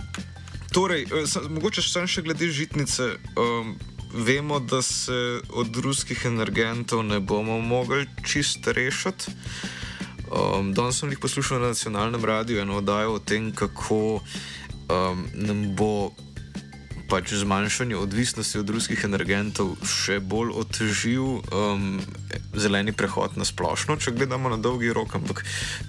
[0.72, 3.16] torej, eh, mogoče samo še glede žitnice.
[3.38, 3.76] Um,
[4.13, 9.34] Vemo, da se od ruskih energentov ne bomo mogli čist rešiti.
[10.34, 14.22] Um, Danes sem jih poslušal na nacionalnem radiju eno oddajo o tem, kako
[14.89, 16.12] um, nam bo
[17.10, 22.00] pač zmanjšanje odvisnosti od ruskih energentov še bolj otežil um,
[22.58, 25.13] zeleni prehod na splošno, če gledamo na dolgi rok.
[25.22, 25.43] Ampak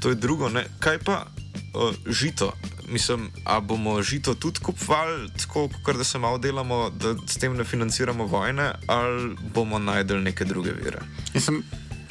[0.04, 0.52] to je drugo.
[0.52, 0.66] Ne?
[0.84, 2.52] Kaj pa uh, žito?
[2.92, 7.56] Mislim, a bomo žito tudi kupovali, tako kot da se malo delamo, da s tem
[7.56, 11.00] ne financiramo vojne, ali bomo najdel neke druge vire?
[11.32, 11.62] Mislim,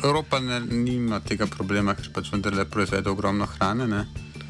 [0.04, 3.88] Evropa ne, nima tega problema, ker pač vendarle proizvede ogromno hrane.
[3.88, 4.04] Ne.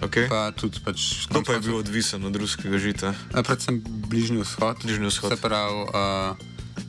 [0.04, 0.28] Okay.
[0.28, 1.30] Pa tudi pač.
[1.30, 3.14] Kdo pa je bil odvisen od ruskega žita?
[3.32, 4.82] A, Predvsem Bližnji vzhod.
[4.84, 5.32] Bližnji vzhod.
[5.32, 6.34] Se pravi, uh,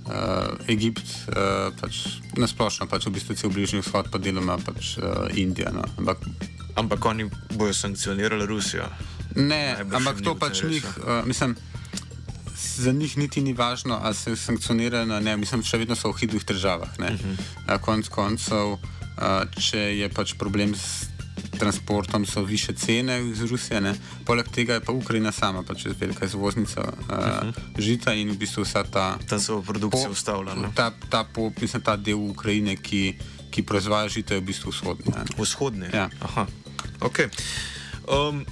[0.08, 5.28] uh, Egipt, uh, pač, nasplošno pač v bistvu cel Bližnji vzhod, pa deloma pač uh,
[5.36, 5.70] Indija.
[5.70, 5.84] No.
[6.00, 6.24] Ampak
[6.74, 8.82] Ampak oni bojo sankcionirali Rusijo.
[9.34, 11.54] Ne, Najbrž ampak to pač njih, uh, mislim,
[12.76, 16.20] za njih niti ni važno, ali se sankcionirajo, ali ne, mislim, še vedno so v
[16.20, 16.88] hudih državah.
[16.98, 17.14] Uh Mhm.
[17.14, 17.74] -huh.
[17.74, 18.76] uh, konc koncev,
[19.60, 21.06] če je pač problem s
[21.52, 23.94] transportom, so više cene iz Rusije, ne.
[24.24, 27.52] poleg tega je pa Ukrajina sama pač velika izvoznica uh, uh -huh.
[27.78, 29.18] žita in v bistvu vsa ta.
[29.28, 30.68] Tam so produkcijo po- ustavljali.
[30.74, 33.14] Ta, ta, po, mislim, ta del Ukrajine, ki,
[33.50, 35.04] ki proizvaja žito, je v bistvu vzhodni.
[35.08, 35.24] ne.
[35.38, 35.86] Vzhodni.
[35.92, 36.10] Ja.
[36.20, 36.46] Aha.
[37.00, 37.28] Okay.
[38.06, 38.44] Um,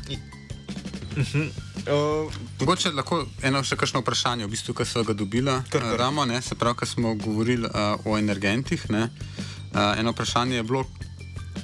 [1.12, 1.48] i- Mhm.
[1.82, 5.94] Uh, Mogoče lahko eno še kakšno vprašanje, v bistvu, ki so ga dobila, Kar, kar.
[5.94, 7.72] eh, damo, ne, se pravi, ko smo govorili uh,
[8.04, 8.90] o energentih.
[8.90, 10.84] Ne, uh, eno vprašanje je bilo,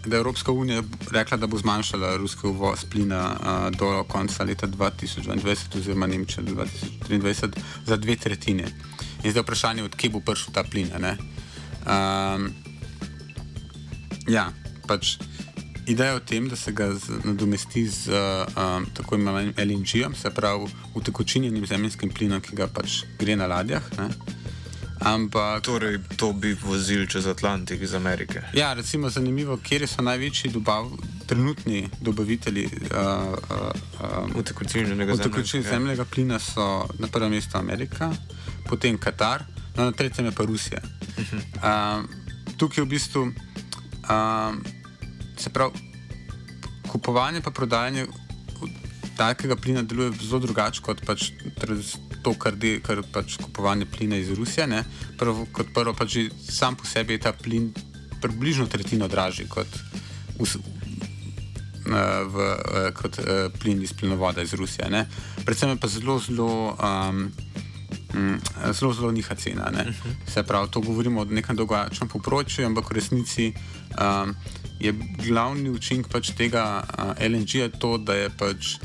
[0.00, 3.38] da je Evropska unija rekla, da bo zmanjšala ruski uvoz plina uh,
[3.72, 5.38] do konca leta 2022,
[5.74, 7.52] oziroma Nemčija do 2023,
[7.86, 8.64] za dve tretjine.
[9.22, 10.90] In zdaj vprašanje, odkje bo prišel ta plin.
[10.90, 12.52] Um,
[14.28, 14.52] ja,
[14.86, 15.16] pač
[15.88, 20.68] ideja o tem, da se ga z, nadomesti z um, tako imenovanim LNG-jem, se pravi
[20.94, 23.82] utekočinjenim zemljskim plinom, ki ga pač gre na ladjah.
[23.98, 24.08] Ne?
[25.00, 25.62] Ampak.
[25.62, 28.42] torej, to bi vozili čez Atlantik iz Amerike.
[28.54, 30.90] Ja, recimo zanimivo, kje so največji dobav,
[31.26, 33.70] trenutni dobavitelji uh, uh,
[34.00, 35.78] uh, Utekočinjenega utekočin zemljskega, ja.
[35.78, 38.10] zemljega plina so na prvem mestu Amerika,
[38.66, 39.44] potem Katar,
[39.76, 40.80] no, na tretjem je pa Rusija.
[41.62, 42.08] Um,
[42.56, 44.62] tukaj v bistvu um,
[45.40, 45.72] se pravi,
[46.88, 48.06] kupovanje in prodajanje
[49.18, 51.32] takega plina deluje zelo drugače kot pač
[52.22, 54.66] to, kar, de, kar pač kupovanje plina iz Rusije.
[54.66, 54.84] ne.
[55.18, 56.18] Prvo, kot prvo, pač
[56.50, 57.72] sam po sebi je ta plin
[58.22, 59.66] približno tretjino dražji kot,
[60.38, 64.90] v, eh, v, eh, kot eh, plin iz plinovoda iz Rusije.
[64.90, 65.06] Ne.
[65.44, 66.76] Predvsem je pa zelo, zelo.
[66.78, 67.30] Um,
[68.14, 68.40] Mm,
[68.72, 69.70] Zelo, zelo niha cena.
[69.70, 70.32] Uh -huh.
[70.32, 73.52] Se pravi, to govorimo o nekem dolgoročnem poprotju, ampak v resnici
[74.00, 74.34] um,
[74.80, 74.92] je
[75.26, 78.76] glavni učinek pač tega uh, LNG-ja to, da je pač.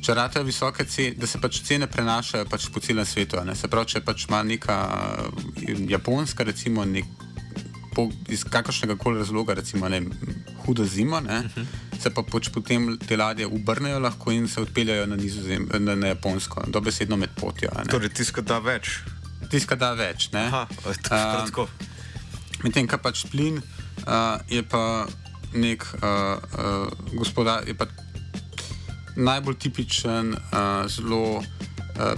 [0.00, 3.36] Če rata visoke cene, da se pač cene prenašajo pač po celem svetu.
[3.44, 3.54] ne.
[3.54, 4.76] Se pravi, če pač ima neka
[5.28, 7.04] uh, japonska, recimo, nek,
[7.94, 10.10] po, iz kakršnega koli razloga, recimo, ne, vem,
[10.66, 11.66] hudo zimo, ne, uh -huh.
[12.02, 16.06] se pa pač potem te ladje obrnejo lahko in se odpeljajo na, nizozem, na, na
[16.06, 17.70] Japonsko, dobesedno med potjo.
[17.78, 17.84] ne.
[17.90, 19.00] Torej, tiska da več.
[19.50, 20.32] Tiska da več.
[20.32, 20.46] Ne?
[20.46, 21.68] Aha, to je tako.
[22.62, 25.06] Medtem, kar pač plin uh, je pa
[25.52, 26.00] nek uh,
[26.58, 27.86] uh, gospodar, je pa
[29.16, 31.44] najbolj tipičen, uh, zelo uh,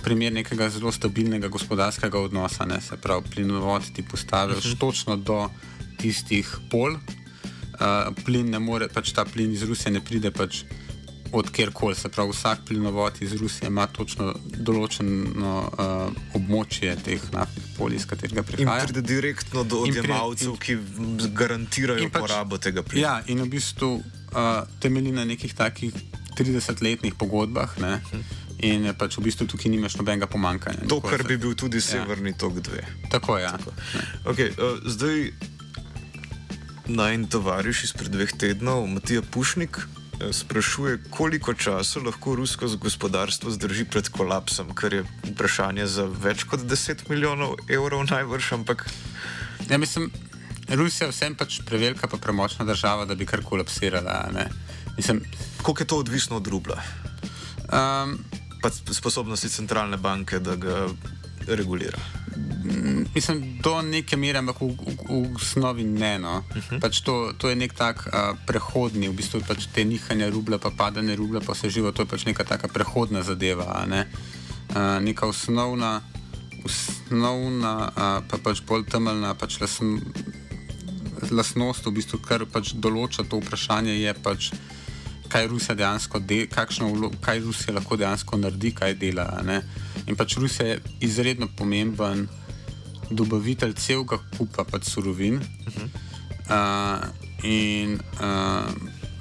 [0.02, 2.64] primer nekega zelo stabilnega gospodarskega odnosa.
[2.64, 2.80] Ne?
[2.80, 4.78] Se pravi, plinovod ti postaviš uh -huh.
[4.78, 5.50] točno do
[5.98, 6.92] tistih pol.
[6.92, 10.62] Uh, plin ne more, pač ta plin iz Rusije ne pride pač
[11.32, 11.94] od kjerkoli.
[11.94, 18.06] Se pravi, vsak plinovod iz Rusije ima točno določeno uh, območje teh naftnih polj, iz
[18.06, 18.84] katerega In prihaja.
[18.84, 20.78] pride direktno do In odjemalcev, in- ki
[21.34, 23.06] garantirajo in pač- porabo tega plina.
[23.08, 25.92] Ja, in v bistvu uh, temelji na nekih takih
[26.38, 27.78] 30-letnih pogodbah.
[27.78, 28.00] Ne?
[28.64, 30.86] In pač v bistvu tukaj nimaš nobenega pomankanja.
[30.88, 33.10] To, kar bi bil tudi Severni tok 2.
[33.12, 33.44] Tako je.
[33.44, 33.58] Ja.
[34.24, 35.32] Okay, uh, zdaj
[36.88, 43.84] naj tovariš izpred dveh tednov, Matija Pušnik, eh, sprašuje, koliko časa lahko rusko gospodarstvo zdrži
[43.90, 48.86] pred kolapsom, kar je vprašanje za več kot 10 milijonov evrov najbrž, ampak
[49.70, 50.10] Ja, mislim,
[50.68, 54.28] Rusija je vsem pač prevelika, pa premočna država, da bi kar kolapsirala.
[54.96, 55.22] Mislim,
[55.62, 56.82] koliko je to odvisno od rubla,
[57.66, 58.18] um,
[58.66, 60.88] pa sp- sposobnosti centralne banke, da ga
[61.46, 61.98] regulira.
[63.14, 66.18] Mislim, do neke mere, ampak v, v, v osnovi ne.
[66.18, 66.42] No.
[66.50, 66.80] Uh -huh.
[66.80, 70.70] pač to, to je nek tak uh, prehodni, v bistvu pač te nihanja rubla, pa
[70.70, 73.86] padanje rubla, pa vse živo, to je pač neka taka prehodna zadeva.
[73.86, 74.10] Ne?
[74.74, 76.02] Uh, neka osnovna,
[76.64, 80.02] osnovna uh, pa pač bolj temeljna pač lasn,
[81.30, 84.50] lasnost, v bistvu, kar pač določa to vprašanje, je pač.
[85.28, 89.42] Kaj Rusija dejansko dela, kaj Rusija lahko dejansko naredi, kaj dela.
[89.44, 89.62] ne.
[90.06, 92.28] In pač Rusija je izredno pomemben
[93.10, 95.34] dobavitelj celega kupa pač surovin.
[95.34, 95.88] Uh -huh.
[96.50, 97.08] uh,
[97.42, 98.70] in uh,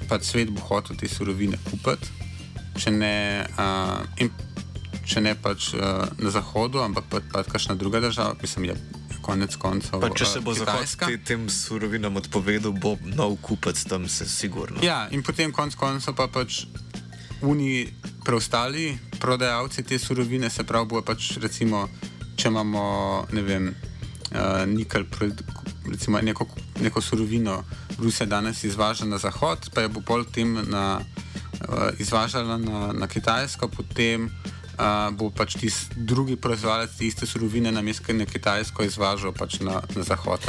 [0.08, 2.10] pač svet bo hotel te surovine kupiti,
[2.78, 4.30] če ne, uh, in,
[5.06, 8.76] če ne pač uh, na zahodu, ampak pač pa kakšna druga država, mislim, je
[9.26, 9.98] konec koncev.
[10.00, 11.10] Pa če se uh, bo Zahod Kitajska.
[11.10, 14.78] te, tem surovinam odpovedal, bo nov kupec tam se sigurno.
[14.86, 16.64] Ja, in potem konec koncev pa pač
[17.42, 17.90] Uniji
[18.24, 21.86] preostali prodajalci te surovine, se pravi, bo pač recimo,
[22.36, 22.84] če imamo,
[23.36, 23.68] ne vem,
[24.32, 25.04] uh, nikel,
[25.90, 26.46] recimo neko,
[26.80, 27.60] neko surovino,
[27.98, 31.00] Rusija danes izvaža na zahod, pa jo bo pol tem na,
[31.68, 34.30] uh, izvažala na, na Kitajsko, potem
[34.78, 39.60] uh, bo pač tisti drugi proizvajalec te iste surovine na mestu na Kitajsko izvažal pač
[39.60, 40.40] na, na zahod.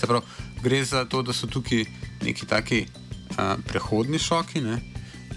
[0.00, 0.24] Se pravi,
[0.62, 1.84] gre za to, da so tukaj
[2.22, 4.60] neki taki uh, prehodni šoki.
[4.60, 4.80] Ne?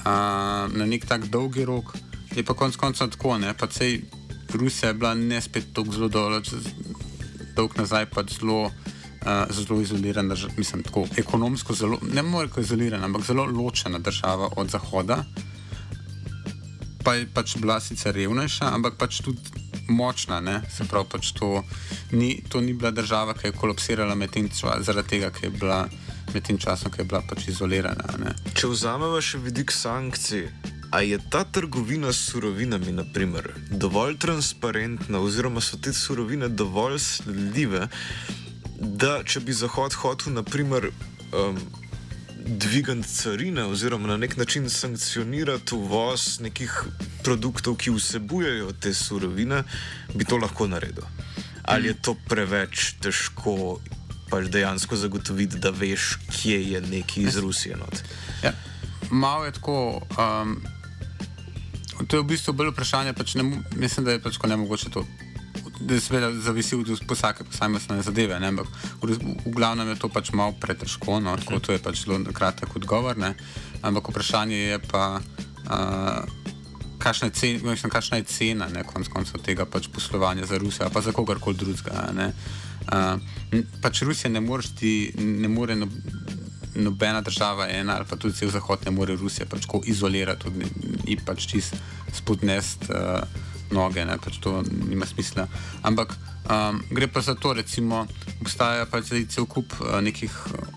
[0.04, 1.96] uh, na nek tak dolgi rok,
[2.36, 4.04] je pa konec koncev tako, ne, pa sej
[4.54, 6.52] Rusija je bila ne spet tako zelo daleč,
[7.56, 8.72] dolg nazaj pa zelo.
[9.24, 14.00] Uh, zelo izolirana, država, mislim, tako ekonomsko zelo, ne morem reči izolirana, ampak zelo ločena
[14.00, 15.24] država od Zahoda.
[17.04, 20.40] Pa je pač bila sicer revnejša, ampak pač tudi močna.
[20.40, 20.62] Ne?
[20.72, 21.64] Se pravi, pač to,
[22.12, 25.84] ni, to ni bila država, ki je kolapsirala med tem, zaradi tega, ker je bila
[26.34, 28.18] med tem časom, ki je bila pač izolirana.
[28.24, 28.36] Ne?
[28.56, 30.48] Če vzamemo še vidik sankcij,
[30.94, 37.88] a je ta trgovina s surovinami, naprimer, dovolj transparentna, oziroma so te surovine dovolj sledljive,
[38.80, 40.92] da če bi Zahod hotel, naprimer,
[41.34, 41.58] um,
[42.46, 46.84] dvigati carine, oziroma na nek način sankcionirati uvoz nekih
[47.24, 49.64] produktov, ki vsebujejo te surovine,
[50.16, 51.04] bi to lahko naredil.
[51.64, 53.80] Ali je to preveč težko?
[54.30, 57.78] Pač dejansko zagotoviti, da veš, kje je neki iz Rusije.
[58.44, 58.54] Ja,
[59.12, 60.58] malo je tako, um,
[62.08, 63.44] To je v bistvu bolj vprašanje, pač ne,
[63.78, 65.06] mislim, da je pač ne mogoče to.
[65.84, 68.48] Da je seveda zavisi od vsake posamezne zadeve, ne?
[68.48, 68.68] ampak
[69.02, 71.36] v, v glavnem je to pač malo pretežko, no?
[71.38, 73.18] tako to je pač zelo kratek odgovor.
[73.18, 73.34] Ne?
[73.84, 75.20] Ampak vprašanje je pa,
[75.68, 76.24] uh,
[77.04, 80.90] kakšna, je cen, mislim, kakšna je cena ne, konc koncev tega pač poslovanja za Rusijo,
[80.94, 82.32] pa za kogarkoli drugega.
[82.88, 83.20] Uh,
[83.84, 84.64] pač Rusija ne more,
[85.20, 85.88] ne more no,
[86.76, 90.52] nobena država, ena ali pa tudi cel Zahod, ne more Rusije pač izolirati
[91.06, 91.76] in pač čist
[92.14, 95.48] spodnest uh, noge, ne, pač to nima smisla.
[95.84, 98.06] Ampak um, gre pa za to, recimo,
[98.42, 100.32] obstaja pač cel kup uh, nekih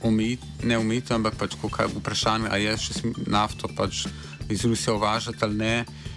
[0.07, 4.07] omejitev, ne omejitev, ampak pač kaj vprašanje, ali je še nafto pač
[4.49, 5.77] iz Rusije uvažati ali ne.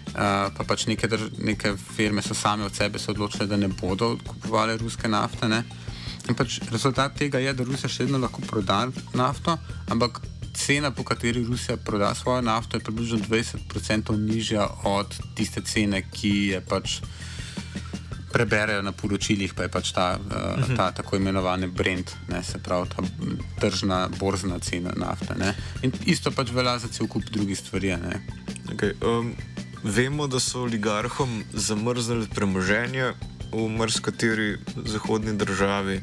[0.09, 4.15] Uh, pa pač neke, drž, neke firme so same od sebe odločile, da ne bodo
[4.25, 5.45] kupovali ruske nafte.
[5.45, 5.89] Uh,
[6.29, 8.83] In pač rezultat tega je, da Rusija še vedno lahko proda
[9.17, 9.55] nafto,
[9.89, 10.21] ampak
[10.53, 16.29] cena, po kateri Rusija proda svojo nafto, je približno 20% nižja od tiste cene, ki
[16.29, 16.99] je pač
[18.31, 22.89] preberejo na poročilih, pa je pač ta, uh, ta tako imenovani brend, ne, se pravi
[22.89, 23.03] ta
[23.59, 25.35] tržna, borzna cena nafte.
[25.39, 25.55] Ne.
[25.81, 27.95] In isto pač velja za cel kup drugih stvari.
[28.69, 29.33] Okay, um,
[29.83, 33.13] vemo, da so oligarhom zamrznili premoženje
[33.51, 36.01] v marsikateri zahodni državi.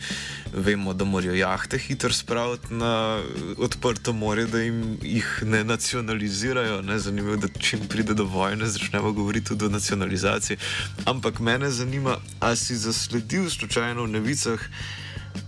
[0.52, 3.20] Vemo, da morajo jahte hitro spraviti na
[3.58, 6.82] odprto morje, da jih ne nacionalizirajo.
[6.82, 6.98] Ne?
[6.98, 10.56] Zanimivo je, da čim pride do vojne, začnemo govoriti tudi o nacionalizaciji.
[11.04, 14.60] Ampak mene zanima, ali si zasledil slučajno v nevicah.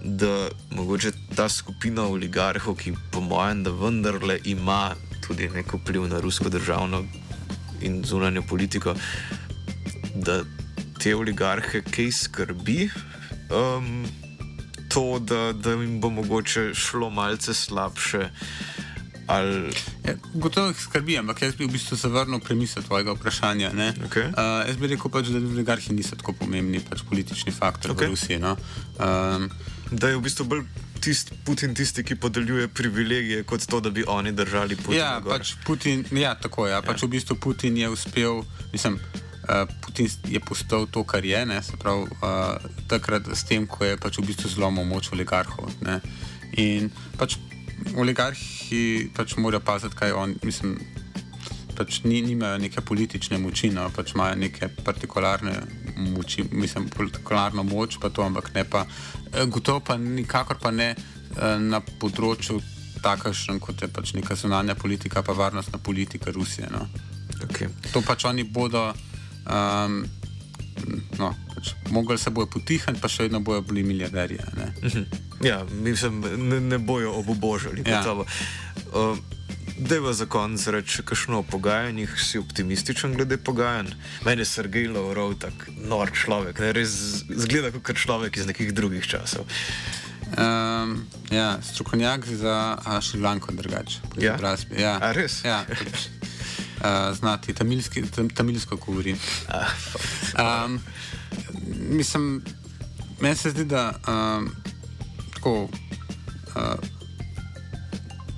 [0.05, 4.95] Da mogoče ta skupina oligarhov, ki po mojem, da vendarle ima
[5.27, 7.05] tudi neko vpliv na rusko državno
[7.81, 8.95] in zunanjo politiko,
[10.15, 10.43] da
[10.99, 12.89] te oligarhe kaj skrbi,
[13.51, 14.07] um,
[14.89, 18.31] to, da, da jim bo mogoče šlo malce slabše.
[19.29, 19.73] Ali...
[20.07, 23.71] Ja, gotovo jih skrbi, ampak jaz bi v bistvu zavrnil premisel tvojega vprašanja.
[24.09, 24.31] Okay.
[24.33, 28.09] Uh, jaz bi rekel, pač, da oligarhi niso tako pomembni pač politični faktor okay.
[28.09, 28.41] v Rusiji.
[28.41, 28.57] No?
[28.97, 29.51] Um,
[29.93, 30.65] da je v bistvu bolj
[31.05, 34.97] tist, Putin tisti, ki podeljuje privilegije, kot to, da bi oni držali Putin.
[34.97, 36.73] Ja, pač Putin, ja tako je.
[36.73, 36.83] Ja.
[36.83, 37.07] Pač ja.
[37.07, 38.97] v bistvu Putin je uspel, mislim.
[39.49, 43.85] Uh, Putin je postal to, kar je, ne, se pravi, uh, takrat s tem, ko
[43.85, 45.73] je pač v bistvu zlomil moč oligarhov.
[45.81, 46.03] Ne.
[46.61, 47.39] In pač
[47.97, 50.77] oligarhi pač morajo paziti, kaj on, mislim,
[51.79, 55.55] pač ni, nimajo neke politične moči, no, pač imajo neke partikularne
[56.11, 58.85] moči, mislim, partikularno moč, pa to, ampak ne pa,
[59.33, 62.59] eh, gotovo pa nikakor pa ne eh, na področju
[63.03, 66.67] takašen, kot je pač neka zunanja politika, pa varnostna politika Rusije.
[66.71, 66.89] No.
[67.47, 67.71] Okay.
[67.95, 68.91] To pač oni bodo.
[69.49, 70.05] Um,
[71.19, 74.39] no, pač, mogli se bojo potihniti, pa še vedno bojo bili milijarderji.
[74.83, 75.03] Mhm.
[75.45, 77.85] Ja, mislim, ne, ne bojo obobožali.
[77.87, 78.05] Ja.
[78.13, 79.19] Uh,
[79.79, 83.93] Deva za konec reči, kakšno o pogajanjih si optimističen glede pogajanj.
[84.27, 89.07] Meni je Sergej Lavrov tak nor človek, ne res zgleda kot človek iz nekih drugih
[89.07, 89.47] časov.
[90.35, 94.03] Um, ja, strokovnjak za Šrilanko, drugače.
[94.19, 94.35] Ja?
[94.77, 94.99] ja.
[94.99, 95.41] A res?
[95.47, 96.11] Ja, pač
[96.81, 99.17] uh, znati tamilski, tam, tamilsko govori.
[100.39, 100.81] Um,
[101.91, 102.43] mislim,
[103.21, 104.51] meni se zdi, da um,
[105.35, 106.75] tako, uh,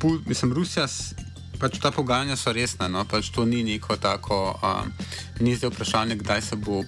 [0.01, 0.87] pu, mislim, Rusija,
[1.61, 3.05] pač ta pogajanja so resna, no?
[3.05, 4.93] pač to ni neko tako, um,
[5.41, 6.83] ni zdaj vprašanje, kdaj se bo.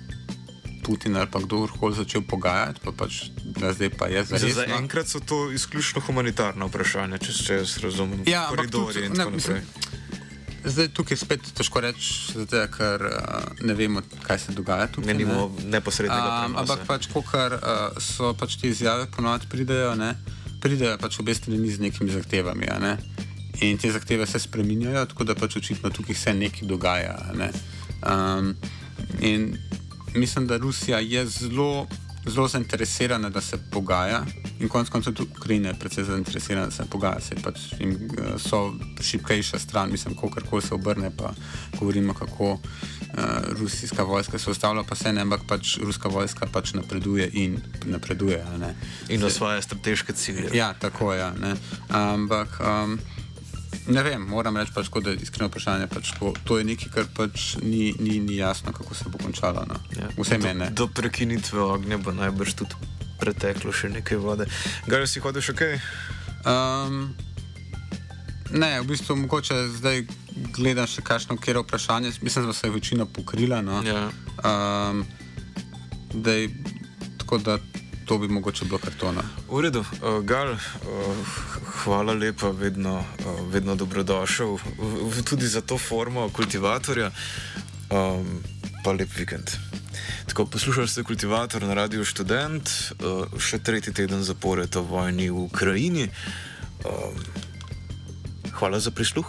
[0.82, 4.50] Putin ali pa kdo koli začel pogajati, pa pač zdaj pa je za resno.
[4.50, 8.24] Za enkrat so to izključno humanitarno vprašanje, če se jaz razumem.
[8.26, 9.62] Ja, koridori in tako naprej.
[10.64, 15.14] Zdaj tukaj spet težko reči, zato, ker uh, ne vemo, kaj se dogaja tukaj.
[15.14, 16.46] Ne imamo neposrednega.
[16.46, 20.14] Um, ampak pač, ker uh, so pač te izjave ponovadi pridejo, ne,
[20.62, 22.70] pridejo pač obe strani z nekimi zahtevami.
[22.82, 22.94] Ne.
[23.62, 27.18] In te zahteve se spreminjajo, tako da pač očitno tukaj se nekaj dogaja.
[27.38, 27.50] Ne?
[28.06, 28.54] Um,
[29.20, 29.52] in
[30.14, 31.86] mislim, da Rusija je zelo,
[32.26, 34.24] zelo zainteresirana, da se pogaja.
[34.60, 37.20] In konec koncev tudi Ukrajina je predvsej zainteresirana, da se pogaja.
[37.20, 41.32] Se pač jim, eh, so šipkejša stran, mislim, kako se obrne, pa
[41.78, 42.58] govorimo, kako uh,
[43.58, 48.44] rusijska vojska se ustavlja, pa se ne, ampak pač ruska vojska pač napreduje in napreduje.
[49.08, 50.50] In osvaja strateške cilje.
[50.54, 51.18] Ja, tako je.
[51.18, 51.54] Ja, ne.
[51.88, 52.98] ampak um,
[53.86, 55.88] ne vem, moram reči, pač, da je iskreno vprašanje.
[55.92, 59.64] Pač, to, to je nekaj, kar pač ni, ni, ni jasno, kako se bo končalo.
[59.68, 59.78] No.
[59.98, 60.10] Ja.
[60.16, 60.70] Vse do, mene.
[60.70, 64.48] Do prekinitve ognja bo najbrž tudi preteklo še nekaj vode.
[64.90, 65.76] Gaj si hodil še kaj?
[66.42, 67.12] Um,
[68.50, 70.04] ne, v bistvu mogoče zdaj
[70.56, 72.16] gledam še kakšno kjer vprašanje.
[72.22, 73.62] Mislim, da se je večina pokrila.
[73.62, 73.82] No.
[73.86, 74.08] Ja.
[74.42, 75.04] Um,
[76.14, 76.50] dej,
[77.22, 77.58] tako da
[78.06, 79.22] to bi mogoče bilo kartona.
[79.50, 80.58] V redu, uh, Gal, uh,
[81.84, 84.60] hvala lepa, vedno, uh, vedno dobrodošel v,
[85.08, 87.10] v, tudi za to formo kultivatorja.
[87.92, 88.42] Um,
[88.84, 89.50] pa lep vikend.
[90.26, 95.46] Tako poslušali ste kultivator na Radio Student, uh, še tretji teden zapored o vojni v
[95.46, 96.08] Ukrajini.
[96.82, 97.18] Um,
[98.58, 99.28] hvala za prisluh.